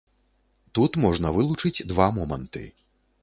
[0.77, 2.63] Тут можна вылучыць два моманты.